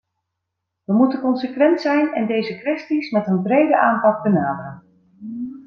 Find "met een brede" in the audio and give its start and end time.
3.11-3.77